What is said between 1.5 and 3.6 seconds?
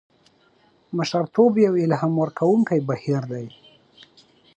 یو الهام ورکوونکی بهیر دی.